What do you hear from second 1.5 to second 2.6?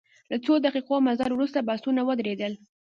بسونه ودرېدل.